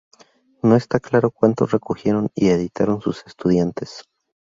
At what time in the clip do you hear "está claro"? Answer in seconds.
0.77-1.29